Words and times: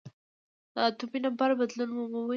د 0.73 0.75
اتومي 0.87 1.19
نمبر 1.25 1.49
بدلون 1.59 1.89
مومي. 1.95 2.21